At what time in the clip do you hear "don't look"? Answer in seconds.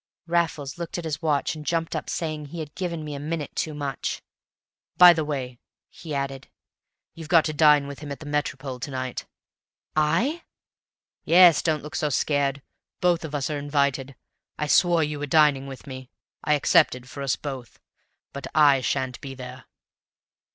11.61-11.93